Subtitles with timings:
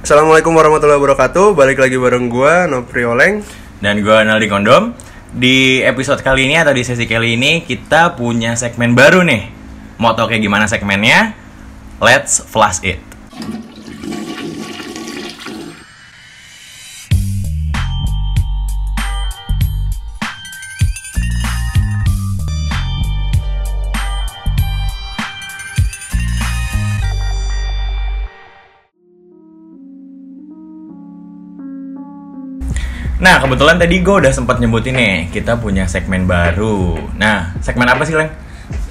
[0.00, 1.52] Assalamualaikum warahmatullahi wabarakatuh.
[1.52, 3.44] Balik lagi bareng gua Nopri Oleng.
[3.80, 4.92] Dan gue Naldi Kondom
[5.32, 9.48] Di episode kali ini atau di sesi kali ini Kita punya segmen baru nih
[9.96, 11.32] Mau tau kayak gimana segmennya?
[11.96, 13.00] Let's flash it
[33.20, 38.00] Nah kebetulan tadi gue udah sempat nyebutin nih Kita punya segmen baru Nah segmen apa
[38.08, 38.32] sih Leng?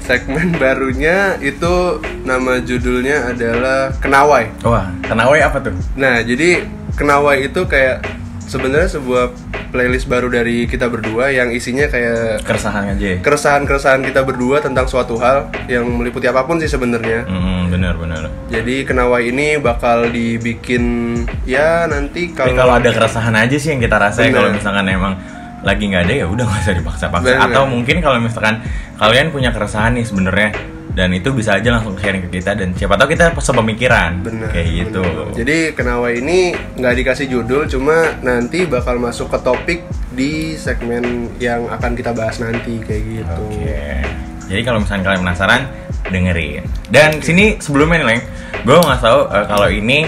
[0.05, 4.49] Segmen barunya itu nama judulnya adalah Kenawai.
[4.65, 5.75] Wah, Kenawai apa tuh?
[5.93, 6.65] Nah, jadi
[6.97, 8.02] Kenawai itu kayak
[8.49, 9.29] sebenarnya sebuah
[9.69, 13.17] playlist baru dari kita berdua yang isinya kayak Keresahan aja ya?
[13.21, 17.25] keresahan-keresahan kita berdua tentang suatu hal yang meliputi apa pun sih sebenarnya.
[17.29, 20.83] Hmm, bener bener Jadi Kenawai ini bakal dibikin
[21.45, 25.13] ya nanti kalau kalau ada keresahan aja sih yang kita rasain kalau misalkan emang
[25.59, 28.63] lagi nggak ada ya udah nggak usah dipaksa-paksa atau mungkin kalau misalkan
[28.95, 30.49] kalian punya keresahan nih sebenarnya
[30.97, 34.67] dan itu bisa aja langsung sharing ke kita dan siapa tahu kita sepemikiran Bener, kayak
[34.67, 35.35] gitu bener.
[35.37, 39.79] Jadi Kenawai ini nggak dikasih judul, cuma nanti bakal masuk ke topik
[40.11, 43.43] di segmen yang akan kita bahas nanti kayak gitu.
[43.47, 44.03] Oke.
[44.49, 45.61] Jadi kalau misalkan kalian penasaran
[46.09, 46.63] dengerin.
[46.89, 48.21] Dan sini sebelumnya nih Leng,
[48.65, 49.99] gue nggak tahu eh, kalau ini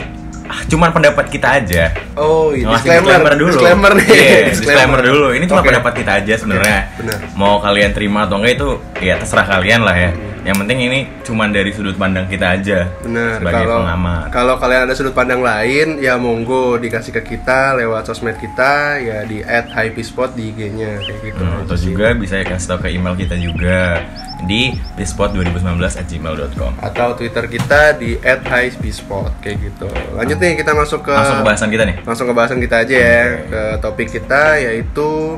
[0.50, 1.84] ah, cuman pendapat kita aja.
[2.18, 3.52] Oh, iya, Ngasih disclaimer, dulu.
[3.54, 4.08] Disclaimer nih.
[4.10, 5.28] Iya, disclaimer dulu.
[5.38, 5.70] Ini cuma Oke.
[5.72, 6.80] pendapat kita aja sebenarnya.
[7.00, 7.18] Benar.
[7.38, 10.12] Mau kalian terima atau enggak itu ya terserah kalian lah ya.
[10.42, 12.90] Yang penting ini cuma dari sudut pandang kita aja.
[13.06, 13.38] Benar.
[13.38, 14.24] Sebagai Kalau pengamat.
[14.34, 19.22] kalau kalian ada sudut pandang lain, ya monggo dikasih ke kita lewat sosmed kita, ya
[19.22, 21.42] di @hypespot di IG-nya kayak gitu.
[21.42, 24.02] Hmm, atau juga bisa kasih tau ke email kita juga
[24.44, 26.72] di bispot2019@gmail.com.
[26.82, 29.88] Atau Twitter kita di @hypespot kayak gitu.
[30.18, 31.96] Lanjut nih kita masuk ke Langsung ke bahasan kita nih.
[32.02, 35.38] langsung ke bahasan kita aja ya ke topik kita yaitu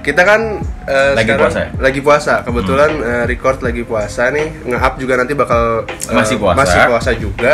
[0.00, 0.40] kita kan
[0.84, 1.68] eh, Lagi sekarang puasa ya?
[1.78, 6.58] lagi puasa kebetulan eh, record lagi puasa nih nge-up juga nanti bakal eh, Masih puasa.
[6.58, 7.52] masih puasa juga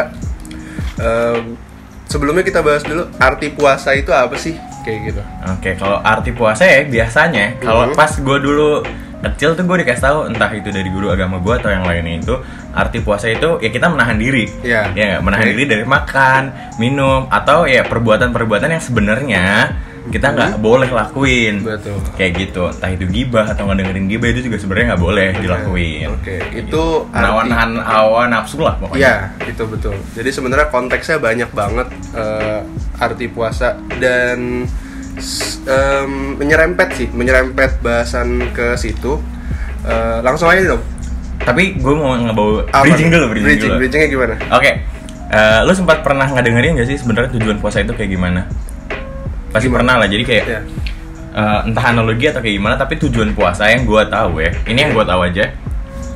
[0.97, 1.38] Eh,
[2.04, 6.62] sebelumnya kita bahas dulu arti puasa itu apa sih kayak gitu Oke, kalau arti puasa
[6.62, 7.94] ya biasanya kalau Mhm.
[7.94, 8.84] pas gue dulu
[9.22, 12.34] kecil tuh gue dikasih tahu entah itu dari guru agama gue atau yang lainnya itu
[12.71, 14.93] arti puasa itu ya kita menahan diri, Iya.
[14.93, 15.21] ya nggak?
[15.22, 15.53] menahan Oke.
[15.53, 16.43] diri dari makan,
[16.77, 19.44] minum atau ya perbuatan-perbuatan yang sebenarnya
[20.09, 24.56] kita nggak boleh lakuin, betul kayak gitu, entah itu gibah atau ngedengerin gibah itu juga
[24.56, 26.09] sebenarnya nggak boleh dilakuin.
[26.16, 28.97] oke itu Menawan arti nahan hawa nafsu lah pokoknya.
[28.97, 29.94] Iya, itu betul.
[30.16, 32.60] Jadi sebenarnya konteksnya banyak banget eh,
[32.97, 34.65] arti puasa dan
[35.69, 39.21] em, menyerempet sih, menyerempet bahasan ke situ.
[39.84, 40.83] Eh, langsung aja dong.
[41.41, 43.78] Tapi gue mau ngebawa Apa bridging dulu, bridging, bridging, dulu.
[43.81, 44.34] bridgingnya gimana?
[44.53, 44.71] Oke,
[45.33, 48.44] eh, lu sempat pernah ngedengerin gak sih sebenarnya tujuan puasa itu kayak gimana?
[49.50, 49.77] Pasti Gimana?
[49.83, 50.09] pernah lah.
[50.11, 50.61] Jadi kayak Iya.
[51.31, 54.91] eh, entah analogi atau kayak gimana, tapi tujuan puasa yang gua tahu ya, ini yang
[54.94, 55.50] gua tahu aja.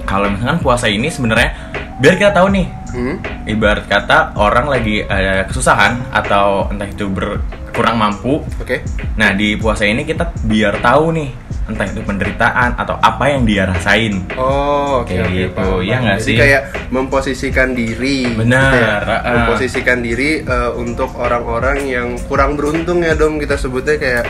[0.05, 1.55] Kalau misalkan puasa ini sebenarnya
[2.03, 3.19] biar kita tahu nih, Hmm?
[3.45, 7.43] ibarat kata orang lagi ada kesusahan atau entah itu ber
[7.75, 8.39] kurang mampu.
[8.63, 8.87] Oke.
[9.19, 11.31] Nah di puasa ini kita biar tahu nih
[11.65, 14.21] entah itu penderitaan atau apa yang dia rasain.
[14.39, 16.03] Oh, oke Kayak oke, gitu, paham, paham.
[16.05, 16.37] nggak sih?
[16.37, 16.63] kayak
[16.93, 18.17] memposisikan diri.
[18.31, 18.95] Benar, gitu ya.
[19.19, 19.33] ah.
[19.43, 23.41] Memposisikan diri eh, untuk orang-orang yang kurang beruntung ya, Dom.
[23.41, 24.25] Kita sebutnya kayak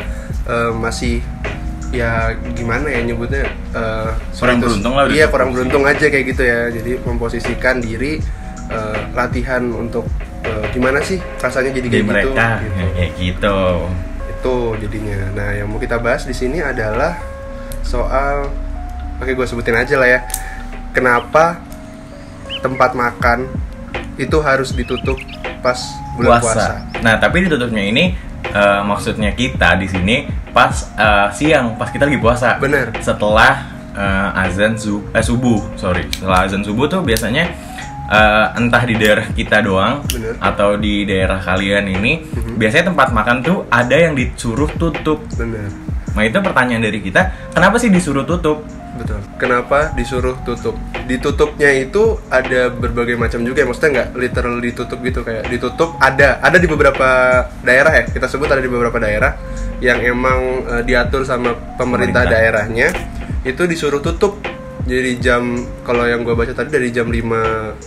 [0.47, 1.21] eh, masih
[1.95, 6.71] ya gimana ya nyebutnya eh, Kurang beruntung lah Iya, kurang beruntung aja kayak gitu ya.
[6.71, 8.23] Jadi memposisikan diri
[8.75, 10.05] eh, latihan untuk
[10.43, 12.11] eh, gimana sih rasanya jadi Di kayak gitu.
[12.11, 12.75] mereka gitu.
[12.75, 13.59] ya, kayak gitu.
[14.35, 15.19] Itu jadinya.
[15.33, 17.17] Nah, yang mau kita bahas di sini adalah
[17.81, 18.51] soal
[19.15, 20.21] Oke, gue sebutin aja lah ya.
[20.91, 21.63] Kenapa
[22.61, 23.47] tempat makan
[24.19, 25.17] itu harus ditutup
[25.63, 25.79] pas
[26.19, 26.83] bulan puasa?
[26.99, 28.11] Nah, tapi ditutupnya ini
[28.45, 32.59] eh, maksudnya kita di sini pas eh, siang, pas kita lagi puasa.
[32.59, 32.91] Bener.
[32.99, 36.11] Setelah eh, azan su- eh, subuh, sorry.
[36.11, 37.47] Setelah azan subuh tuh biasanya
[38.07, 40.37] eh, entah di daerah kita doang Bener.
[40.39, 42.55] atau di daerah kalian ini, Mhm.
[42.57, 45.25] biasanya tempat makan tuh ada yang disuruh tutup.
[45.33, 45.69] Bener.
[46.15, 48.63] Nah, itu pertanyaan dari kita, kenapa sih disuruh tutup?
[48.95, 49.19] Betul.
[49.35, 50.79] Kenapa disuruh tutup?
[51.11, 53.67] Ditutupnya itu ada berbagai macam juga ya.
[53.67, 57.09] Maksudnya nggak literal ditutup gitu kayak ditutup ada ada di beberapa
[57.61, 58.03] daerah ya.
[58.07, 59.35] Kita sebut ada di beberapa daerah
[59.83, 60.39] yang emang
[60.71, 62.25] eh, diatur sama pemerintah, Pemerintah.
[62.31, 62.89] daerahnya
[63.43, 64.39] itu disuruh tutup.
[64.85, 65.43] Jadi jam
[65.81, 67.25] kalau yang gua baca tadi dari jam 5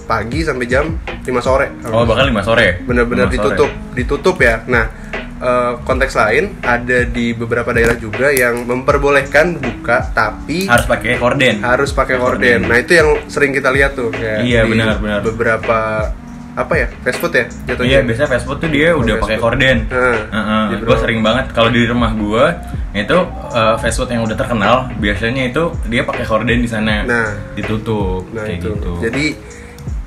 [0.03, 1.69] pagi sampai jam 5 sore.
[1.85, 2.81] Oh, bahkan 5 sore.
[2.81, 3.35] benar-benar 5 sore.
[3.35, 4.85] ditutup ditutup ya nah
[5.37, 11.61] eh, konteks lain ada di beberapa daerah juga yang memperbolehkan buka tapi Harus pakai korden.
[11.61, 12.59] harus pakai Korden.
[12.59, 15.19] horden nah itu yang sering kita lihat tuh kayak Iya, benar, benar.
[15.21, 16.09] beberapa
[16.53, 19.37] apa ya fast food ya jatuhnya Iya, biasanya fast food tuh dia Oh, udah pakai
[19.37, 19.77] korden.
[19.85, 20.17] Heeh.
[20.67, 20.97] Di gue bro.
[20.97, 22.45] sering banget kalau di rumah gue
[22.97, 23.17] itu
[23.51, 27.29] eh, fast food yang udah terkenal biasanya itu dia pakai korden di sana Nah.
[27.53, 28.91] ditutup nah kayak itu gitu.
[29.03, 29.25] jadi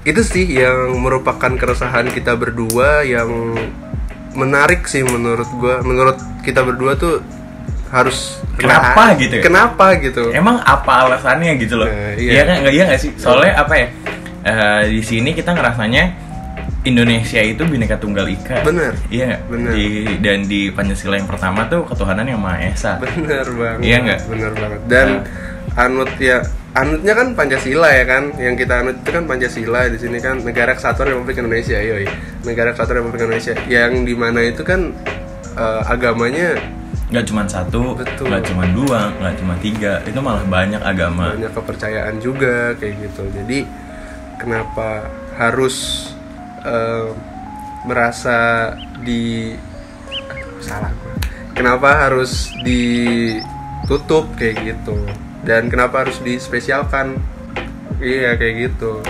[0.01, 3.29] itu sih yang merupakan keresahan kita berdua yang
[4.33, 7.21] menarik sih menurut gua menurut kita berdua tuh
[7.91, 9.43] harus Kenapa Nah, gitu ya?
[9.43, 11.89] kenapa gitu Emang apa alasannya gitu loh?
[11.89, 12.31] Nah, iya.
[12.31, 12.43] iya.
[12.45, 13.11] kan nggak iya nggak sih?
[13.17, 13.87] Soalnya apa ya?
[14.41, 16.13] Eh, di sini kita ngerasanya
[16.81, 18.65] Indonesia itu bineka tunggal ika.
[18.65, 18.97] Bener.
[19.13, 19.37] Iya?
[19.45, 19.73] Bener.
[19.77, 19.85] Di,
[20.25, 22.97] dan di Pancasila yang pertama tuh ketuhanan yang maha esa.
[22.97, 24.21] bener banget Iya nggak?
[24.27, 25.09] bener banget dan
[25.77, 26.41] anut ya
[26.73, 30.73] anutnya kan pancasila ya kan yang kita anut itu kan pancasila di sini kan negara
[30.73, 32.07] kesatuan republik indonesia yoi
[32.43, 34.91] negara kesatuan republik indonesia yang di mana itu kan
[35.55, 36.59] eh, agamanya
[37.11, 38.31] Nggak cuma satu, Betul.
[38.31, 39.99] nggak cuma dua, nggak cuma tiga.
[40.07, 41.35] Itu malah banyak agama.
[41.35, 43.67] banyak kepercayaan juga kayak gitu jadi
[44.39, 46.07] kenapa harus
[46.63, 47.09] eh,
[47.83, 49.57] merasa di
[50.29, 51.15] aduh, salah gua.
[51.53, 54.97] kenapa harus ditutup kayak gitu.
[55.41, 57.17] Dan kenapa harus dispesialkan?
[57.97, 59.01] Iya kayak gitu.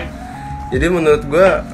[0.70, 1.67] Jadi menurut gua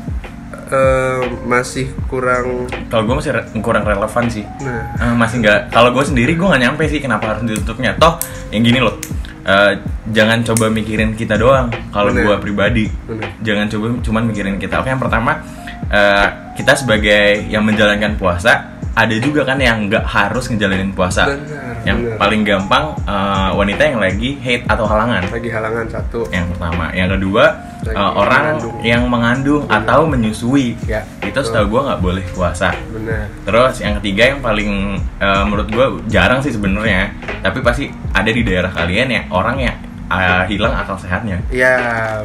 [0.67, 4.45] eh, masih kurang Kalau gue masih re- kurang relevan sih.
[4.59, 4.89] nah.
[4.97, 7.93] Eh, masih nggak kalau gue sendiri gue nggak nyampe sih kenapa harus ditutupnya.
[7.95, 8.17] Toh
[8.49, 8.97] yang gini loh
[9.45, 9.73] eh,
[10.09, 11.69] jangan coba mikirin kita doang.
[11.91, 13.29] Kalau gue pribadi Bener.
[13.41, 14.81] jangan coba cuman mikirin kita.
[14.81, 15.45] Oke yang pertama
[15.91, 21.29] eh, kita sebagai yang menjalankan puasa ada juga kan yang nggak harus ngejalanin puasa.
[21.29, 22.17] Bener, yang bener.
[22.17, 25.21] paling gampang eh, wanita yang lagi hate atau halangan.
[25.29, 26.25] Lagi halangan satu.
[26.33, 26.89] Yang pertama.
[26.97, 27.45] Yang kedua
[27.85, 28.75] Lagi eh, orang mengandung.
[28.81, 30.81] yang mengandung atau menyusui.
[30.89, 32.73] Ya, itu setahu gue nggak boleh puasa.
[32.89, 33.29] Benar.
[33.45, 37.13] Terus yang ketiga yang paling eh, menurut gue jarang sih sebenarnya,
[37.45, 39.77] tapi pasti ada di daerah kalian ya orang yang
[40.09, 41.77] eh, hilang akal sehatnya, ya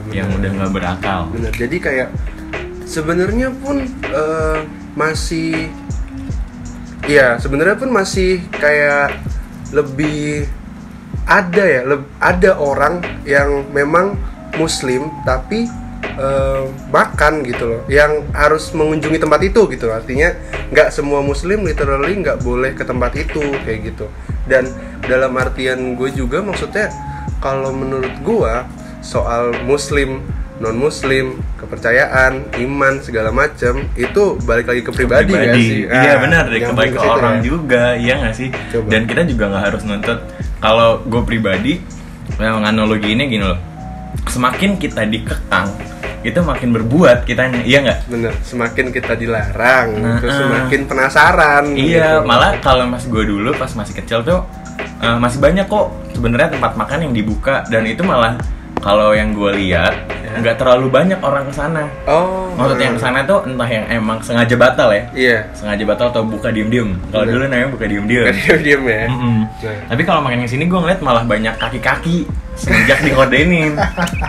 [0.08, 0.16] benar.
[0.16, 1.19] yang udah nggak berakal.
[1.36, 1.52] benar.
[1.52, 2.08] Jadi kayak
[2.86, 4.60] sebenarnya pun eh,
[4.98, 5.72] masih
[7.07, 9.18] iya sebenarnya pun masih kayak
[9.72, 10.45] lebih
[11.25, 14.19] ada ya leb- ada orang yang memang
[14.60, 15.69] muslim tapi
[16.92, 20.38] makan gitu loh yang harus mengunjungi tempat itu gitu artinya
[20.69, 24.06] nggak semua muslim literally nggak boleh ke tempat itu kayak gitu.
[24.45, 24.69] Dan
[25.07, 26.94] dalam artian gue juga maksudnya
[27.42, 28.54] kalau menurut gue
[29.01, 30.22] soal muslim
[30.62, 36.18] non muslim kepercayaan iman segala macam itu balik lagi ke pribadi, nggak sih iya Ah,
[36.19, 37.44] benar deh kebaik ke orang ya.
[37.44, 38.50] juga, iya nggak sih?
[38.69, 38.88] Coba.
[38.88, 40.19] Dan kita juga nggak harus nuntut.
[40.58, 41.81] Kalau gue pribadi,
[42.38, 43.58] yang analogi ini gini loh,
[44.25, 45.74] semakin kita dikekang,
[46.22, 48.00] itu makin berbuat kitanya, iya nggak?
[48.06, 50.40] bener semakin kita dilarang Nah, terus ah.
[50.40, 52.30] semakin penasaran Iya, gitu.
[52.30, 54.46] malah kalau mas gue dulu pas masih kecil tuh
[55.02, 58.38] eh, masih banyak kok sebenarnya tempat makan yang dibuka dan itu malah
[58.81, 59.94] kalau yang gue lihat
[60.31, 61.83] nggak terlalu banyak orang ke sana.
[62.07, 66.07] oh Maksudnya yang ke sana tuh entah yang emang sengaja batal ya, iya sengaja batal
[66.07, 66.95] atau buka diem-diem.
[67.10, 67.33] Kalau Bener.
[67.36, 68.25] dulu namanya buka diem-diem.
[68.31, 69.38] diam diam ya Mm-mm.
[69.44, 69.78] Nah.
[69.88, 72.24] Tapi kalau makin ke sini gue ngeliat malah banyak kaki-kaki
[72.56, 73.75] semenjak dikodenin.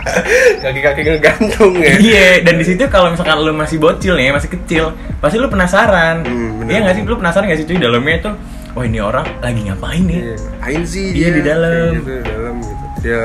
[0.63, 4.91] kaki-kaki ngegantung ya Iya, dan di situ kalau misalkan lu masih bocil nih, masih kecil,
[5.17, 6.23] pasti lu penasaran.
[6.23, 6.67] Bener.
[6.67, 8.31] Iya nggak sih, lu penasaran nggak sih cuy dalamnya itu?
[8.73, 10.19] Wah ini orang lagi ngapain nih?
[10.19, 11.89] Iya, ngapain sih Iya, dia di dalam.
[11.95, 12.85] Gitu, di dalam gitu.
[13.03, 13.23] Ya.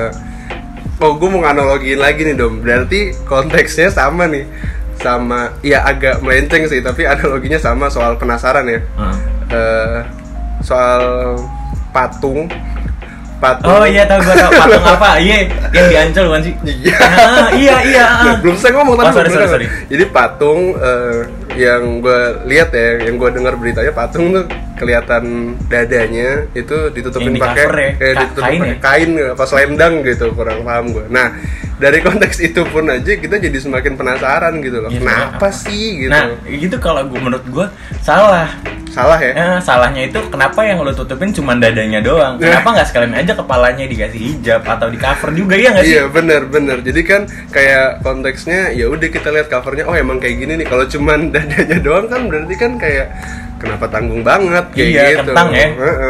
[0.99, 2.59] Oh, gue mau nganalogiin lagi nih dom.
[2.59, 4.43] Berarti konteksnya sama nih,
[4.99, 8.83] sama ya agak melenceng sih, tapi analoginya sama soal penasaran ya.
[8.83, 9.17] Heeh.
[9.49, 9.99] Eh,
[10.67, 11.03] soal
[11.95, 12.51] patung,
[13.39, 13.71] patung.
[13.71, 15.11] Oh iya tahu gue tahu patung apa?
[15.17, 15.37] Iya,
[15.71, 16.55] yang diancol bukan sih?
[16.65, 16.97] Iya.
[17.29, 18.05] Ah, iya iya.
[18.05, 18.25] ah.
[18.25, 19.55] Nah, belum saya ngomong Oh, tadi sorry, belum sorry, dengar.
[19.55, 19.67] sorry.
[19.89, 21.19] Jadi patung eh,
[21.57, 25.25] yang gue lihat ya, yang gue dengar beritanya patung tuh kelihatan
[25.65, 27.69] dadanya itu ditutupin Yang di pakai ya?
[27.69, 28.75] eh, Ka- ditutupin kain ya?
[28.79, 31.05] kain apa selendang gitu kurang paham gue.
[31.09, 31.35] Nah
[31.77, 34.89] dari konteks itu pun aja kita jadi semakin penasaran gitu loh.
[34.89, 36.11] Iya, Kenapa sebenarnya sih gitu?
[36.11, 37.67] Nah, gitu kalau gue menurut gue
[38.01, 38.51] salah.
[38.99, 39.31] Salah ya?
[39.31, 42.35] Eh, salahnya itu kenapa yang lo tutupin cuma dadanya doang?
[42.43, 45.95] Kenapa nggak sekalian aja kepalanya dikasih hijab atau di cover juga ya nggak sih?
[45.95, 46.83] Iya bener bener.
[46.83, 47.23] Jadi kan
[47.55, 49.87] kayak konteksnya ya udah kita lihat covernya.
[49.87, 50.67] Oh emang kayak gini nih.
[50.67, 53.07] Kalau cuman dadanya doang kan berarti kan kayak
[53.59, 55.19] kenapa tanggung banget kayak Iya, gitu.
[55.27, 55.67] kentang ya.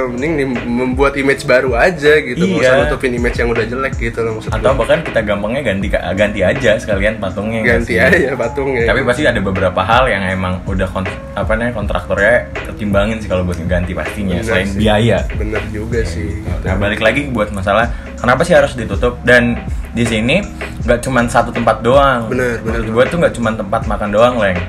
[0.06, 2.38] Mending nih membuat image baru aja gitu.
[2.38, 2.80] Nggak usah Iya.
[2.84, 6.70] nutupin image yang udah jelek gitu loh maksud Atau bahkan kita gampangnya ganti ganti aja
[6.76, 7.60] sekalian patungnya.
[7.64, 8.84] ganti aja patungnya.
[8.84, 13.42] Tapi pasti ada beberapa hal yang emang udah kont apa namanya kontraktornya pertimbangin sih kalau
[13.42, 14.78] buat ganti pastinya Bener selain sih.
[14.78, 15.18] biaya.
[15.32, 16.28] Bener juga sih.
[16.38, 16.62] gitu.
[16.62, 19.56] Nah balik lagi buat masalah kenapa sih harus ditutup dan
[19.88, 20.44] di sini
[20.84, 22.28] nggak cuma satu tempat doang.
[22.28, 22.84] Bener, bener.
[22.84, 24.60] Menurut gue tuh nggak cuma tempat makan doang leng.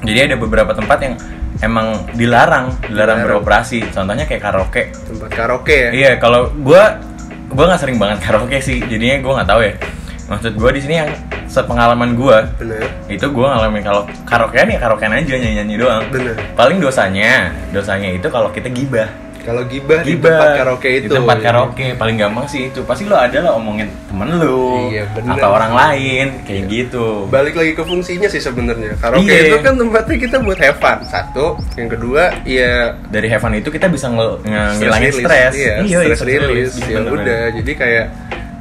[0.00, 1.14] Jadi ada beberapa tempat yang
[1.64, 3.40] emang dilarang, dilarang Dilarang.
[3.40, 3.88] beroperasi.
[3.90, 4.92] Contohnya kayak karaoke.
[4.92, 5.90] Tempat karaoke ya.
[5.90, 6.82] Iya, kalau gue
[7.48, 9.74] gue nggak sering banget karaoke sih, jadinya gue nggak tahu ya.
[10.24, 11.10] Maksud gue di sini yang
[11.44, 12.36] sepengalaman gue
[13.06, 18.10] itu gue ngalamin kalau karaokean ya karaokean aja nyanyi nyanyi doang bener paling dosanya dosanya
[18.10, 19.06] itu kalau kita gibah
[19.44, 21.04] kalau gibah di tempat karaoke itu.
[21.04, 22.80] di tempat karaoke paling gampang sih itu.
[22.82, 25.36] Pasti lo ada lah omongin temen lu Iya, bener.
[25.36, 27.28] atau orang lain kayak gitu.
[27.28, 28.96] Balik lagi ke fungsinya sih sebenarnya.
[28.96, 29.40] Karaoke Iya.
[29.46, 30.98] itu kan tempatnya kita buat have fun.
[31.04, 31.46] Satu.
[31.74, 32.72] Yang kedua ya
[33.06, 36.72] dari heaven itu kita bisa nge- nge- stress ngilangin stres iya, Iya, stress stress release.
[36.72, 38.06] release, ya udah jadi kayak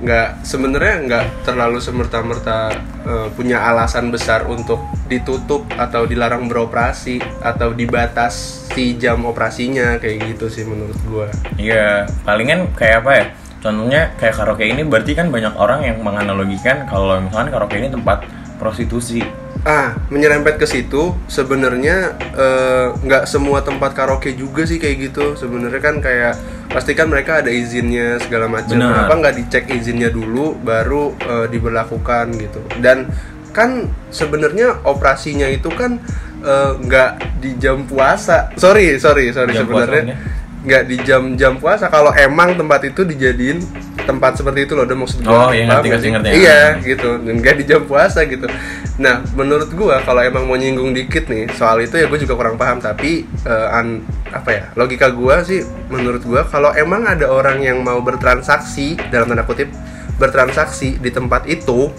[0.04, 2.76] nggak sebenarnya nggak terlalu semerta-merta
[3.08, 10.52] eh, punya alasan besar untuk ditutup atau dilarang beroperasi atau dibatasi jam operasinya kayak gitu
[10.52, 13.26] sih menurut gua Iya, palingan kayak apa ya?
[13.64, 18.28] Contohnya kayak karaoke ini berarti kan banyak orang yang menganalogikan kalau misalkan karaoke ini tempat
[18.60, 19.24] prostitusi.
[19.64, 25.40] Ah, menyerempet ke situ sebenarnya eh, nggak semua tempat karaoke juga sih kayak gitu.
[25.40, 26.36] Sebenarnya kan kayak
[26.68, 28.76] pasti kan mereka ada izinnya segala macam.
[28.92, 32.60] Kenapa nggak dicek izinnya dulu baru eh, diberlakukan gitu?
[32.84, 33.08] Dan
[33.56, 35.96] kan sebenarnya operasinya itu kan
[36.44, 38.52] eh, nggak di jam puasa.
[38.60, 40.20] Sorry, sorry, sorry sebenarnya?
[40.64, 41.92] Nggak di jam-jam puasa.
[41.92, 43.60] Kalau emang tempat itu dijadiin
[44.04, 45.32] tempat seperti itu loh, udah maksud gua.
[45.32, 46.30] Oh, iya, ngerti, ngerti, ngerti.
[46.36, 48.48] Iya, gitu dan nggak di jam puasa gitu
[48.94, 52.62] nah menurut gua kalau emang mau nyinggung dikit nih soal itu ya gue juga kurang
[52.62, 57.66] paham tapi eh, an apa ya logika gua sih menurut gua kalau emang ada orang
[57.66, 59.74] yang mau bertransaksi dalam tanda kutip
[60.22, 61.90] bertransaksi di tempat itu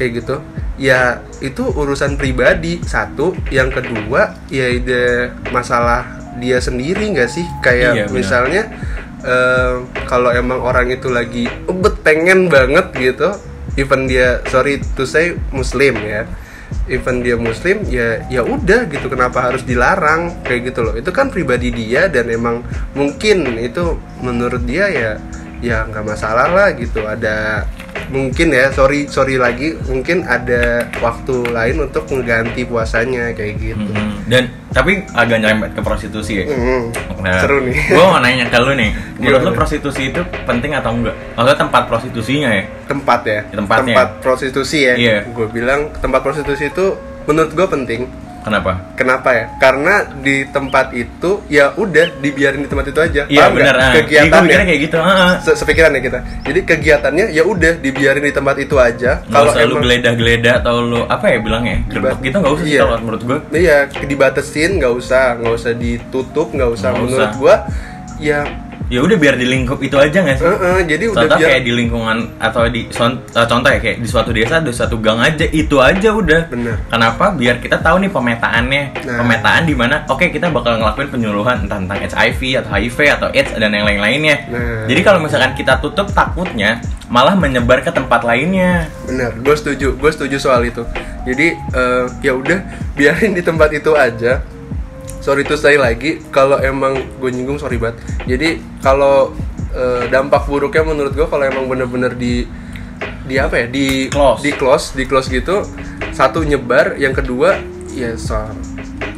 [0.00, 0.40] kayak gitu
[0.80, 7.44] ya itu urusan pribadi satu yang kedua ya ide masalah dia sendiri nggak sih?
[7.60, 8.62] Kayak Iya, misalnya
[9.20, 13.36] eh, kalau emang orang itu lagi ubet pengen banget gitu
[13.78, 16.26] even dia sorry to say muslim ya.
[16.86, 20.42] Even dia muslim ya ya udah gitu kenapa harus dilarang?
[20.46, 20.94] Kayak gitu loh.
[20.94, 22.62] Itu kan pribadi dia dan emang
[22.94, 25.10] mungkin itu menurut dia ya
[25.62, 27.02] ya nggak masalah lah gitu.
[27.06, 27.66] Ada
[28.10, 34.26] mungkin ya sorry sorry lagi mungkin ada waktu lain untuk mengganti puasanya kayak gitu Mm-mm.
[34.26, 36.46] Dan tapi agak nyerempet ke prostitusi ya.
[36.46, 36.90] Mm,
[37.20, 40.90] Nah, seru nih Gue mau nanya ke lu nih, menurut lu prostitusi itu penting atau
[40.90, 41.12] enggak?
[41.34, 42.64] Maksudnya tempat prostitusinya ya?
[42.84, 43.94] tempat ya Tempatnya.
[43.94, 45.18] tempat prostitusi ya Iya.
[45.26, 48.00] gue bilang tempat prostitusi itu menurut gue penting
[48.40, 48.72] Kenapa?
[48.94, 53.74] kenapa ya karena di tempat itu ya udah dibiarin di tempat itu aja Iya benar.
[53.76, 53.92] ah.
[53.94, 54.96] Kegiatannya mikirnya kayak gitu.
[54.98, 55.32] heeh.
[55.40, 59.60] Se- sepikiran ya kita jadi kegiatannya ya udah dibiarin di tempat itu aja Nggak usah
[59.62, 61.76] lu geledah-geledah atau lu apa ya bilangnya?
[61.86, 62.80] Gerbek gitu nggak usah Iya.
[62.82, 63.38] kalau menurut gue.
[63.54, 67.36] iya dibatasin nggak usah nggak usah ditutup nggak usah Nggak menurut usah.
[67.36, 67.54] gua
[68.18, 68.40] ya
[68.90, 70.50] Ya udah biar di lingkup itu aja nggak sih?
[70.50, 73.96] eh, eh, jadi udah Contoh biar kayak di lingkungan atau di eh, contoh ya kayak
[74.02, 76.50] di suatu desa ada suatu gang aja itu aja udah.
[76.50, 76.74] Bener.
[76.90, 77.30] Kenapa?
[77.30, 78.82] Biar kita tahu nih pemetaannya.
[79.06, 79.16] Nah.
[79.22, 83.50] Pemetaan di mana oke kita bakal ngelakuin penyuluhan entah tentang HIV atau HIV atau AIDS
[83.54, 84.36] dan yang lain-lainnya.
[84.50, 84.84] Nah.
[84.90, 88.86] Jadi kalau misalkan kita tutup takutnya malah menyebar ke tempat lainnya.
[89.10, 90.86] bener gue setuju gue setuju soal itu
[91.26, 92.58] jadi eh, ya udah
[92.94, 94.38] biarin di tempat itu aja
[95.18, 97.98] sorry itu saya lagi kalau emang gue nyinggung sorry banget
[98.30, 99.34] jadi kalau
[99.74, 102.46] eh, dampak buruknya menurut gue kalau emang bener-bener di
[103.26, 104.42] di apa ya di Close.
[104.42, 105.62] di close di close gitu
[106.10, 107.62] satu nyebar yang kedua
[107.94, 108.50] ya soal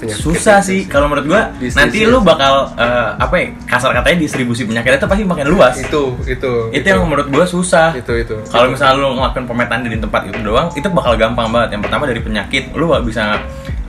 [0.02, 4.26] penyakit Susah itu sih kalau menurut gua nanti lu bakal eh, apa ya kasar katanya
[4.26, 5.78] distribusi penyakit itu pasti makin luas.
[5.78, 7.94] itu itu itu yang menurut gua susah.
[7.94, 11.78] itu itu Kalau misalnya lu ngelakuin pemetaan di tempat itu doang, itu bakal gampang banget.
[11.78, 13.38] Yang pertama dari penyakit, lu bisa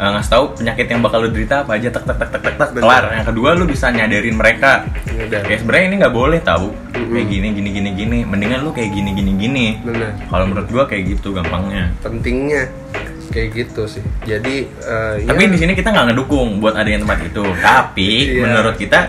[0.03, 2.53] uh, ngasih tahu penyakit yang bakal lu derita apa aja, tek tek tek tek tek
[2.53, 2.83] tek, Bener.
[2.83, 3.03] kelar.
[3.13, 4.83] Yang kedua lu bisa nyadarin mereka.
[5.07, 5.41] Nyadar.
[5.41, 6.67] Kayak sebenarnya ini nggak boleh tahu.
[6.91, 7.10] Mm-mm.
[7.10, 8.17] Kayak gini gini gini gini.
[8.22, 9.65] Mendingan lu kayak gini gini gini.
[10.27, 11.95] Kalau menurut gua kayak gitu gampangnya.
[12.00, 12.67] pentingnya
[13.31, 17.19] kayak gitu sih jadi eh, Tapi ya, di sini kita nggak ngedukung buat adanya tempat
[17.24, 17.41] itu.
[17.57, 18.41] Tapi Iya.
[18.43, 19.00] menurut kita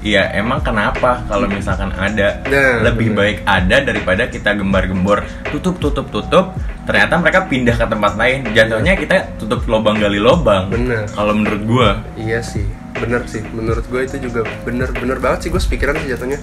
[0.00, 3.18] ya emang kenapa kalau misalkan ada Nah, lebih bener.
[3.18, 5.20] baik ada daripada kita gembar-gembor
[5.50, 6.52] tutup tutup tutup
[6.84, 11.08] ternyata mereka pindah ke tempat lain jatuhnya kita tutup lubang gali lubang Bener.
[11.12, 12.64] kalau menurut gua Iya sih,
[12.96, 13.42] bener sih.
[13.52, 16.38] Menurut gue itu juga bener-bener banget sih gue pikiran sih jatuhnya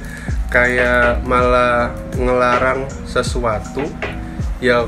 [0.51, 3.87] kayak malah ngelarang sesuatu
[4.59, 4.87] yang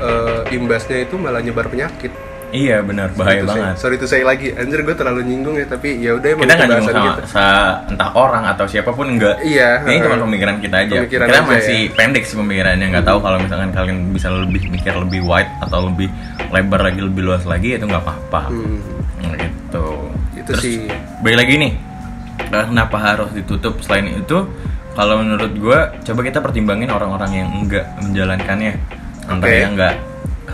[0.00, 2.10] eh, imbasnya itu malah nyebar penyakit.
[2.50, 5.54] Iya benar bahaya Sorry to say- banget Sorry to say lagi, anjir gue terlalu nyinggung
[5.54, 7.88] ya, tapi ya udah emang kita nggak itu nyinggung sama kita.
[7.88, 10.24] entah orang atau siapa pun enggak Iya, ini cuma heeh.
[10.24, 11.52] pemikiran kita aja Pemikiran kita aja, Hmm.
[11.52, 15.78] masih pendek sih pemikirannya nggak tahu kalau misalkan kalian bisa lebih mikir lebih wide atau
[15.84, 16.08] lebih
[16.48, 18.80] lebar lagi lebih luas lagi itu nggak apa-apa Hmm,
[19.34, 19.86] gitu
[20.34, 20.80] itu Terus, sih.
[21.18, 21.72] Baik lagi nih,
[22.48, 23.76] kenapa harus ditutup?
[23.80, 24.38] Selain itu,
[24.92, 28.72] kalau menurut gue, coba kita pertimbangin orang-orang yang enggak menjalankannya,
[29.26, 29.60] antara Oke.
[29.60, 29.94] yang enggak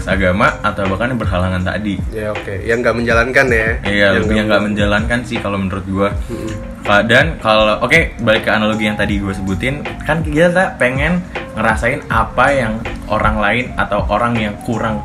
[0.04, 1.94] agama atau bahkan yang berhalangan tadi.
[2.10, 3.68] Ya oke, yang nggak menjalankan ya.
[3.86, 6.08] Iya, lebih yang nggak menjalankan sih kalau menurut gue.
[6.30, 7.06] Mm-mm.
[7.08, 11.24] Dan kalau oke balik ke analogi yang tadi gue sebutin, kan kita pengen
[11.54, 12.72] ngerasain apa yang
[13.08, 15.00] orang lain atau orang yang kurang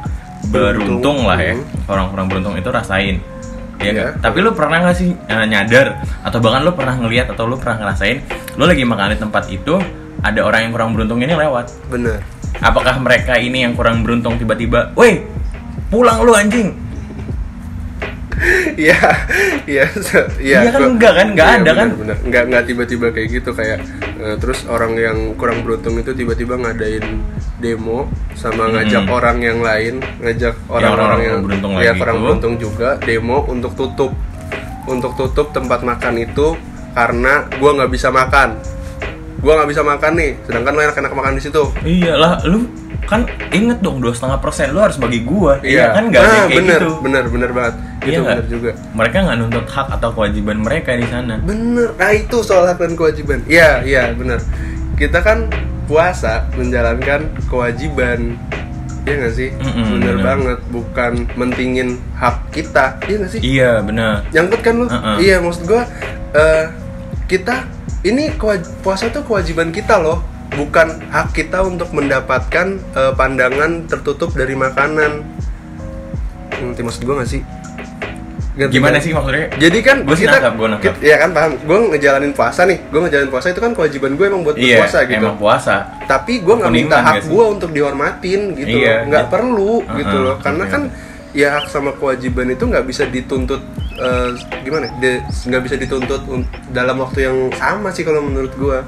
[0.50, 1.54] beruntung lah ya
[1.86, 3.20] orang kurang beruntung itu rasain
[3.80, 3.92] ya Iya.
[3.96, 4.12] nggak?
[4.20, 7.86] tapi lu pernah nggak sih eh, nyadar atau bahkan lu pernah ngelihat atau lu pernah
[7.86, 8.18] ngerasain
[8.60, 9.80] lu lagi makan di tempat itu
[10.20, 12.20] ada orang yang kurang beruntung ini lewat bener
[12.60, 15.24] apakah mereka ini yang kurang beruntung tiba-tiba woi
[15.88, 16.70] pulang lu anjing
[18.80, 18.96] Iya,
[19.68, 19.84] iya,
[20.40, 20.60] iya.
[20.64, 21.28] Iya kan gua- enggak kan?
[21.28, 21.88] Enggak iya, ada kan?
[21.90, 22.18] bener, Bener.
[22.24, 23.80] Enggak enggak tiba-tiba kayak gitu kayak
[24.16, 27.04] eh, terus orang yang kurang beruntung itu tiba-tiba ngadain
[27.60, 29.18] demo sama ngajak Mm-mm.
[29.20, 32.24] orang yang lain, ngajak orang-orang orang-orang yang beruntung ya, kurang itu.
[32.24, 34.12] beruntung juga demo untuk tutup
[34.88, 36.56] untuk tutup tempat makan itu
[36.96, 38.56] karena gua nggak bisa makan.
[39.40, 41.64] Gua nggak bisa makan nih, sedangkan lo enak-enak makan di situ.
[41.82, 42.68] iyalah lu
[43.08, 46.58] kan inget dong dua setengah persen lu harus bagi gua iya kan nggak nah, kayak
[46.62, 47.74] bener, gitu bener, bener banget.
[48.06, 48.72] Iya itu bener juga.
[48.94, 52.94] mereka nggak nuntut hak atau kewajiban mereka di sana Bener, nah itu soal hak dan
[52.94, 53.42] kewajiban.
[53.50, 54.40] Iya, iya bener.
[54.94, 55.50] Kita kan
[55.90, 58.38] puasa menjalankan kewajiban,
[59.08, 59.50] Iya nggak sih?
[59.58, 60.26] Mm-mm, bener bener.
[60.28, 63.42] banget, bukan mentingin hak kita, iya nggak sih?
[63.42, 64.86] iya benar Nyangkut kan lu?
[64.86, 65.18] Uh-uh.
[65.18, 65.82] Iya, maksud gua
[66.38, 66.64] eh,
[67.30, 67.70] kita
[68.02, 68.34] ini
[68.82, 70.26] puasa tuh kewajiban kita loh,
[70.58, 75.22] bukan hak kita untuk mendapatkan eh, pandangan tertutup dari makanan.
[76.60, 77.44] Ngerti maksud gua nggak sih?
[78.60, 81.00] Gimana sih maksudnya Jadi kan Gua sih nangkap, gua nangkap.
[81.00, 81.52] Iya kan paham.
[81.64, 82.76] Gue ngejalanin puasa nih.
[82.92, 85.16] Gue ngejalanin puasa itu kan kewajiban gue emang buat iya berpuasa gitu.
[85.16, 88.84] emang puasa Tapi gue nggak minta hak gue untuk dihormatin gitu.
[88.84, 89.16] Iya, loh.
[89.16, 89.32] Nggak iya.
[89.32, 90.36] perlu gitu Uh-uh, loh.
[90.44, 90.74] Karena oke.
[90.76, 90.82] kan
[91.32, 93.64] ya hak sama kewajiban itu nggak bisa dituntut
[94.00, 94.30] eh,
[94.62, 94.88] gimana?
[94.98, 98.80] De- nggak bisa dituntut un- dalam waktu yang sama sih kalau menurut gue.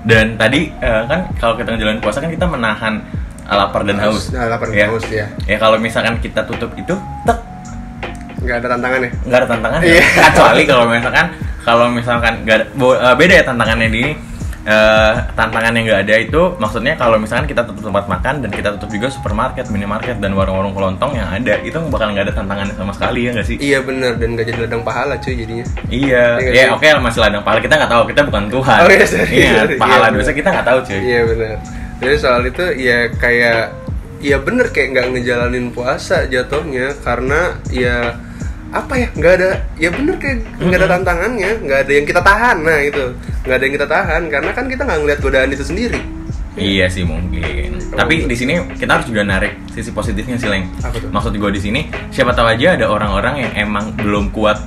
[0.00, 3.04] dan tadi eh, kan kalau kita ngejalanin puasa kan kita menahan
[3.46, 4.86] lapar dan haus Nah, lapar ya.
[4.86, 5.26] dan haus ya.
[5.44, 7.38] ya kalau misalkan kita tutup itu tek
[8.40, 9.10] Nggak ada tantangannya.
[9.20, 10.00] nggak ada tantangan Iya.
[10.24, 11.26] kecuali kalau misalkan
[11.60, 12.64] kalau misalkan ada,
[12.96, 14.12] eh, beda ya tantangannya di ini
[14.60, 18.76] Eh, tantangan yang nggak ada itu maksudnya kalau misalkan kita tutup tempat makan dan kita
[18.76, 22.92] tutup juga supermarket, minimarket dan warung-warung kelontong yang ada itu bakal nggak ada tantangannya sama
[22.92, 23.56] sekali ya nggak sih?
[23.56, 25.64] Iya bener dan gak jadi ladang pahala cuy jadinya.
[25.88, 28.78] Iya, Iya nggak ya oke masih ladang pahala kita nggak tahu kita bukan Tuhan.
[28.84, 29.74] Oh, iya, sorry, Iya, sorry.
[29.80, 30.36] pahala Iya, dosa benar.
[30.36, 30.98] kita nggak tahu cuy.
[31.00, 31.56] Iya benar.
[32.00, 33.60] Jadi soal itu ya kayak
[34.20, 37.40] ya bener kayak nggak ngejalanin puasa jatuhnya karena
[37.72, 37.96] ya
[38.70, 39.50] apa ya nggak ada
[39.82, 43.04] ya bener kayak nggak ada tantangannya nggak ada yang kita tahan nah itu
[43.42, 46.00] nggak ada yang kita tahan karena kan kita nggak ngeliat godaan itu sendiri
[46.58, 47.78] Iya sih mungkin.
[47.94, 50.66] Tapi di sini kita harus juga narik sisi positifnya sih, Leng.
[51.14, 54.58] Maksud gue di sini, siapa tahu aja ada orang-orang yang emang belum kuat,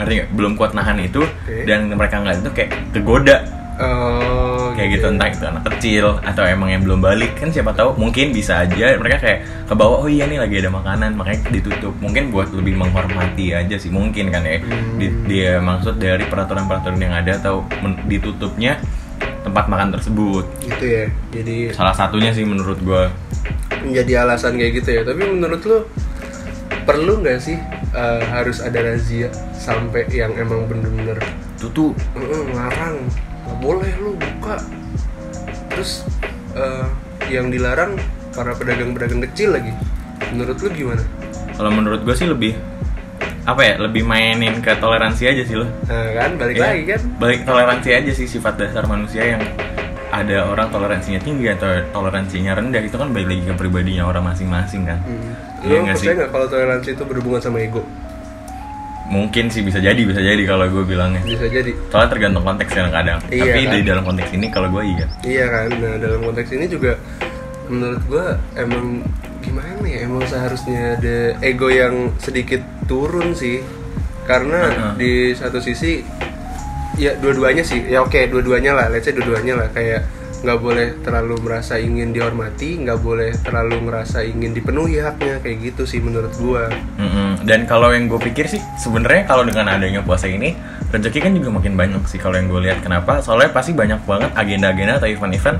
[0.00, 0.24] ngerti?
[0.32, 1.68] Belum kuat nahan itu Oke.
[1.68, 3.44] dan mereka nggak itu kayak kegoda
[3.78, 4.47] oh
[4.78, 8.30] kayak gitu entah itu anak kecil atau emang yang belum balik kan siapa tahu mungkin
[8.30, 11.92] bisa aja mereka kayak ke bawah oh iya nih lagi ada makanan makanya ditutup.
[11.98, 14.62] Mungkin buat lebih menghormati aja sih mungkin kan ya.
[14.96, 17.66] Di- dia maksud dari peraturan-peraturan yang ada atau
[18.06, 18.78] ditutupnya
[19.42, 20.44] tempat makan tersebut.
[20.62, 23.10] Gitu ya jadi salah satunya sih menurut gua.
[23.82, 25.02] Menjadi alasan kayak gitu ya.
[25.02, 25.78] Tapi menurut lu
[26.86, 27.58] perlu nggak sih
[27.92, 31.20] eh, harus ada razia sampai yang emang bener-bener
[31.60, 31.92] tutup?
[32.16, 33.27] Ngarang nggak
[33.58, 34.56] boleh lu buka.
[35.70, 36.06] Terus
[36.54, 36.86] eh,
[37.28, 37.98] yang dilarang
[38.32, 39.72] para pedagang-pedagang kecil lagi.
[40.30, 41.02] Menurut lu gimana?
[41.54, 42.54] Kalau menurut gua sih lebih
[43.48, 46.64] apa ya lebih mainin ke toleransi aja sih lo nah kan balik Iya.
[46.68, 47.00] lagi kan.
[47.16, 49.40] Balik toleransi aja sih sifat dasar manusia yang
[50.12, 52.84] ada orang toleransinya tinggi atau toleransinya rendah.
[52.84, 55.00] Itu kan balik lagi ke pribadinya orang masing-masing kan.
[55.00, 55.32] Hmm.
[55.64, 56.06] Iya sih?
[56.06, 57.82] percaya nggak kalau toleransi itu berhubungan sama ego
[59.08, 61.24] mungkin sih bisa jadi bisa jadi kalau gue bilangnya.
[61.24, 61.72] Bisa jadi.
[61.88, 63.72] Soalnya tergantung konteks kadang-kadang Iya, tapi kan?
[63.72, 65.06] di dalam konteks ini kalau gue iya.
[65.24, 65.66] Iya kan?
[65.80, 66.92] Nah dalam konteks ini juga
[67.68, 69.04] menurut gua emang
[69.44, 70.04] gimana ya?
[70.04, 73.64] Emang seharusnya ada ego yang sedikit turun sih.
[74.28, 74.92] Karena Uh-uh.
[75.00, 76.04] di satu sisi
[77.00, 77.80] ya dua-duanya sih.
[77.88, 78.86] Ya oke dua-duanya lah.
[78.92, 79.68] Let's say dua-duanya lah.
[79.72, 80.04] Kayak
[80.38, 85.82] nggak boleh terlalu merasa ingin dihormati nggak boleh terlalu ngerasa ingin dipenuhi haknya kayak gitu
[85.82, 86.70] sih menurut gua.
[86.98, 87.42] Mm-mm.
[87.42, 90.54] dan kalau yang gue pikir sih sebenarnya kalau dengan adanya puasa ini
[90.94, 92.78] rezeki kan juga makin banyak sih kalau yang gue lihat.
[92.80, 93.20] Kenapa?
[93.20, 95.58] Soalnya pasti banyak banget agenda-agenda atau event-event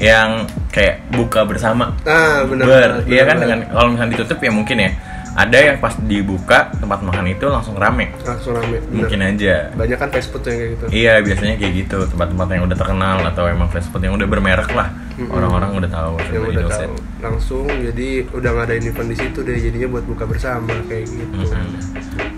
[0.00, 1.92] yang kayak buka bersama.
[2.08, 3.36] Ah benar iya kan?
[3.36, 4.90] dengan kalau misalnya ditutup ya mungkin ya
[5.30, 8.10] ada yang pas dibuka tempat makan itu langsung rame.
[8.26, 8.90] Langsung rame benar.
[8.90, 9.70] mungkin aja.
[9.78, 10.84] Banyak kan fast food yang kayak gitu.
[10.90, 11.98] Iya biasanya kayak gitu.
[12.10, 14.90] Tempat-tempat yang udah terkenal atau emang fast food yang udah bermerek lah.
[15.20, 16.94] Orang-orang udah tahu yang udah tahu.
[17.20, 21.38] Langsung jadi udah ngadain event di situ deh jadinya buat buka bersama kayak gitu.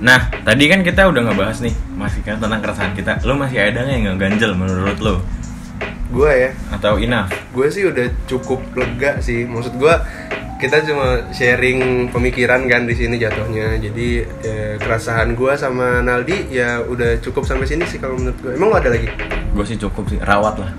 [0.02, 3.22] Nah tadi kan kita udah ngebahas nih masih kan tentang keresahan kita.
[3.24, 5.16] Lu masih ada nggak yang ngeganjel menurut lu?
[6.12, 6.50] Gue ya.
[6.68, 7.33] Atau enough?
[7.57, 9.48] gue sih udah cukup lega sih.
[9.48, 9.94] Maksud gue
[10.62, 13.83] kita cuma sharing pemikiran kan di sini jatuhnya.
[13.83, 18.55] Jadi ya, keresahan gue sama Naldi ya udah cukup sampai sini sih kalau menurut gue
[18.55, 19.11] emang lo ada lagi?
[19.51, 20.22] Gue sih cukup sih.
[20.22, 20.70] Rawat lah.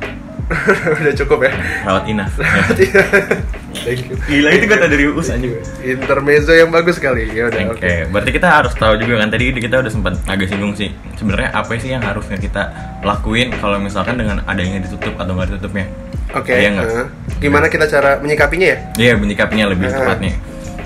[1.03, 1.51] udah cukup ya?
[1.87, 2.31] Rawat inaf
[3.83, 4.15] thank you.
[4.27, 5.55] Gila, itu kata dari Uus, anjing.
[5.81, 7.93] intermezzo yang bagus sekali ya udah Oke, oke.
[8.11, 10.91] berarti kita harus tahu juga kan tadi kita udah sempat agak singgung sih.
[11.19, 12.69] Sebenarnya apa sih yang harusnya kita
[13.01, 15.87] lakuin kalau misalkan dengan adanya ditutup atau nggak ditutupnya?
[16.33, 16.87] Oke Iya nggak?
[16.87, 17.05] eh,
[17.37, 19.95] gimana kita cara menyikapinya ya Iya, menyikapinya lebih Ah.
[19.95, 20.33] tepatnya.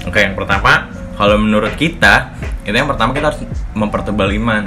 [0.03, 2.31] Oke, yang pertama, kalau menurut kita,
[2.61, 3.41] itu yang pertama kita harus
[3.73, 4.63] mempertebal iman.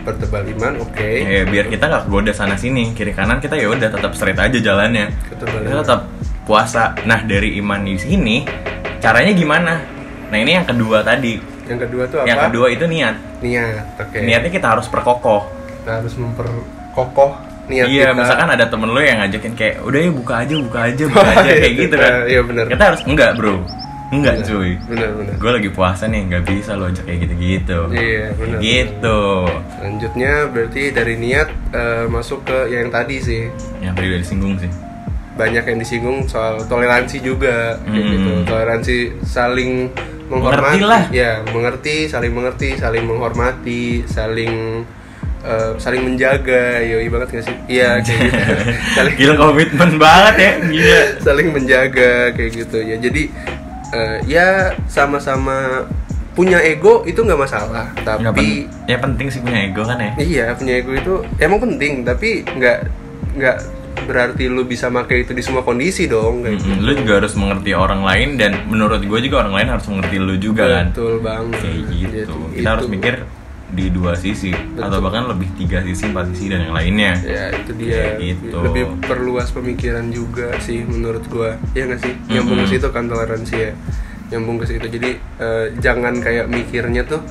[0.00, 3.88] pertebal iman oke Ya, biar kita nggak kegoda sana sini, kiri kanan kita ya udah
[3.90, 5.12] tetap straight aja jalannya.
[5.26, 6.00] Ketebal Kita tetap
[6.42, 6.96] puasa.
[7.04, 8.40] Nah, dari iman di sini,
[8.98, 9.84] caranya gimana?
[10.26, 11.36] Nah, ini yang kedua tadi.
[11.62, 13.16] yang kedua tuh apa Yang kedua itu niat.
[13.38, 15.44] niat oke Niatnya kita harus perkokoh.
[15.76, 17.36] kita harus memperkokoh
[17.68, 20.78] niat iya, kita misalkan ada temen lu yang ngajakin kayak udah ya buka aja, buka
[20.84, 22.12] aja, buka aja iya, kayak gitu kan.
[22.24, 22.64] iya, bener.
[22.66, 23.54] Kita harus enggak, Bro.
[24.08, 24.72] Enggak, cuy.
[24.88, 27.78] bener bener Gue lagi puasa nih, nggak bisa lo ajak kayak gitu-gitu.
[27.92, 29.20] Iya, bener, Gitu.
[29.70, 34.70] selanjutnya berarti dari niat eh, masuk ke yang tadi sih Yang tadi udah disinggung sih.
[35.34, 38.10] banyak yang disinggung soal toleransi juga kayak Hmm.
[38.10, 39.86] gitu toleransi saling
[40.26, 41.02] menghormati Mengerti lah.
[41.10, 44.82] ya mengerti saling mengerti saling menghormati saling
[45.40, 48.42] eh, saling menjaga yoi banget gak sih iya kayak gitu
[48.96, 51.00] saling Gila komitmen banget ya, gila.
[51.20, 53.22] saling menjaga kayak gitu ya jadi
[53.90, 54.48] eh, ya
[54.86, 55.86] sama-sama
[56.32, 60.12] punya ego itu nggak masalah tapi pen- ya penting sih punya ego kan ya.
[60.16, 62.78] Iya punya ego itu emang penting tapi nggak
[63.34, 63.56] nggak
[64.00, 67.74] berarti lu bisa pakai itu di semua kondisi dong kayak Mm-mm, Lu juga harus mengerti
[67.74, 70.86] orang lain dan menurut gue juga orang lain harus mengerti lu juga kan.
[70.88, 72.16] betul banget Kayak gitu.
[72.30, 73.14] Jadi, Kita harus itu- mikir
[73.78, 75.04] di dua sisi atau Betul.
[75.06, 77.12] bahkan lebih tiga sisi, empat sisi dan yang lainnya.
[77.22, 78.58] ya itu dia gitu.
[78.58, 82.74] lebih perluas pemikiran juga sih menurut gua ya nggak sih nyambung ke Mm-mm.
[82.82, 83.70] situ kan toleransi ya
[84.28, 85.10] nyambung ke situ jadi
[85.40, 87.22] eh, jangan kayak mikirnya tuh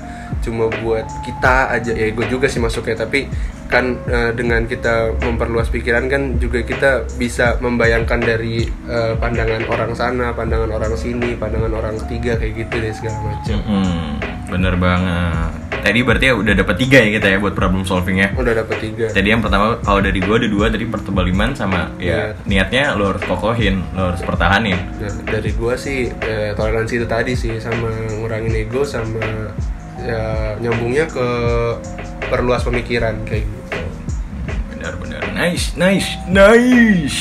[0.42, 3.30] cuma buat kita aja ya gue juga sih masuknya tapi
[3.68, 9.92] kan eh, dengan kita memperluas pikiran kan juga kita bisa membayangkan dari eh, pandangan orang
[9.94, 14.02] sana pandangan orang sini pandangan orang ketiga kayak gitu deh segala macam Mm-mm,
[14.50, 15.66] bener banget.
[15.84, 18.36] Tadi berarti ya udah dapat tiga ya kita ya buat problem solvingnya.
[18.36, 21.92] udah dapet tiga Jadi yang pertama kalau dari gue ada dua tadi pertebal iman sama
[21.98, 24.78] ya niatnya lo harus kokohin, lo harus pertahanin.
[25.00, 27.88] Nah, dari gua sih eh, toleransi itu tadi sih sama
[28.20, 29.54] ngurangin ego sama
[30.02, 31.28] ya nyambungnya ke
[32.28, 33.80] perluas pemikiran kayak gitu.
[34.76, 37.20] Benar-benar nice, nice, nice.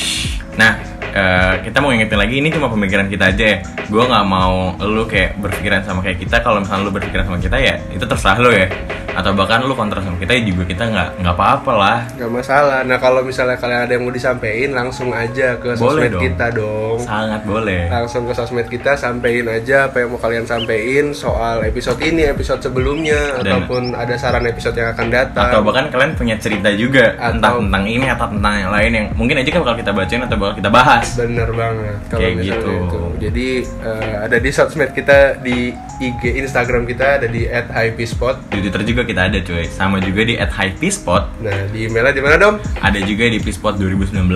[0.57, 0.77] Nah,
[1.17, 3.57] eh, kita mau ingetin lagi ini cuma pemikiran kita aja ya.
[3.89, 6.45] Gue nggak mau lu kayak berpikiran sama kayak kita.
[6.45, 8.69] Kalau misalnya lu berpikiran sama kita ya itu terserah lu ya.
[9.17, 11.97] Atau bahkan lu kontra sama kita ya juga kita nggak nggak apa-apa lah.
[12.13, 12.85] Gak masalah.
[12.85, 16.21] Nah kalau misalnya kalian ada yang mau disampaikan langsung aja ke Boleh sosmed dong.
[16.21, 16.97] kita dong.
[17.01, 17.81] Sangat boleh.
[17.89, 22.61] Langsung ke sosmed kita sampein aja apa yang mau kalian sampein soal episode ini, episode
[22.61, 25.49] sebelumnya, Dan- ataupun ada saran episode yang akan datang.
[25.49, 29.05] Atau bahkan kalian punya cerita juga Atau- entah tentang ini atau tentang yang lain yang
[29.11, 31.05] mungkin aja kan bakal kita bacain atau bakal kita bahas.
[31.17, 32.73] Bener banget kalau Kayak misalnya gitu.
[32.77, 33.01] itu.
[33.17, 33.47] Jadi
[33.81, 35.57] eh, ada di sosmed kita di
[35.97, 38.53] IG Instagram kita ada di @hypespot.
[38.53, 39.63] Di Twitter juga kita ada cuy.
[39.65, 41.23] Sama juga di @hypespot.
[41.39, 42.55] Nah, di emailnya di mana, Dom?
[42.77, 44.35] Ada juga di pispot2019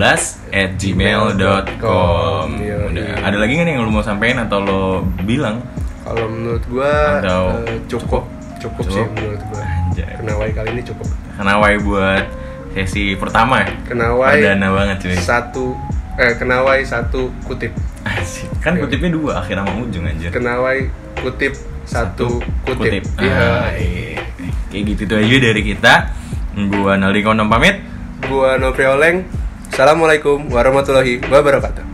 [0.50, 2.90] at gmail.com Udah.
[2.90, 3.14] iya.
[3.20, 4.82] Ada lagi nggak nih yang lu mau sampein atau lo
[5.22, 5.60] bilang?
[6.02, 8.24] Kalau menurut gua Atau- eh, cukup.
[8.58, 9.14] cukup, sih Cukup?
[9.14, 9.62] menurut gua.
[9.62, 10.12] Anjay.
[10.16, 11.06] Kenawai kali ini cukup.
[11.32, 12.24] Kenawai buat
[12.72, 13.70] sesi pertama ya?
[13.84, 15.76] Kenawai Perdana banget cuy satu
[16.14, 17.72] eh kenawai satu kutip.
[18.02, 18.50] Asik.
[18.58, 23.04] Kan kutipnya dua akhir sama ujung aja Kenawai kutip satu kutip.
[23.18, 23.46] Ah, Iya.
[23.76, 24.22] iya.
[24.72, 25.94] Kayak gitu tuh aja dari kita
[26.72, 27.76] Gua Naldi Kondom pamit
[28.24, 29.28] Gua Nopri Oleng.
[29.68, 31.91] Assalamualaikum warahmatullahi wabarakatuh.